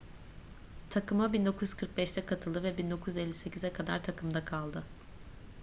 [0.89, 4.83] takıma 1945'te katıldı ve 1958'e kadar takımda kaldı